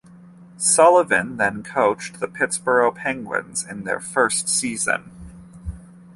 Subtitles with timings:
[0.57, 5.11] Sullivan then coached the Pittsburgh Penguins in their first season.